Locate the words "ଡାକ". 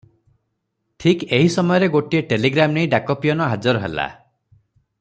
2.95-3.17